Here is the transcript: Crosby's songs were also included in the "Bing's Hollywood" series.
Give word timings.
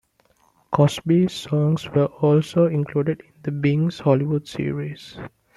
Crosby's 0.71 1.31
songs 1.31 1.87
were 1.91 2.07
also 2.07 2.65
included 2.65 3.21
in 3.21 3.33
the 3.43 3.51
"Bing's 3.51 3.99
Hollywood" 3.99 4.47
series. 4.47 5.19